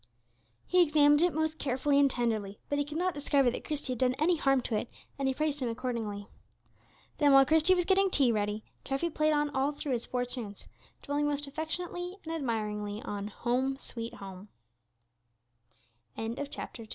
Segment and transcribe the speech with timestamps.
[0.65, 3.99] He examined it most carefully and tenderly, but he could not discover that Christie had
[3.99, 4.89] done any harm to it,
[5.19, 6.27] and he praised him accordingly.
[7.19, 10.65] Then, while Christie was getting tea ready, Treffy played through all his four tunes,
[11.03, 12.49] dwelling most affectionately and ad